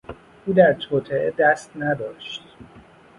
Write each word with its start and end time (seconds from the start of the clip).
او 0.45 0.53
در 0.53 0.73
توطئه 0.73 1.33
دست 1.37 1.71
نداشت. 1.75 2.41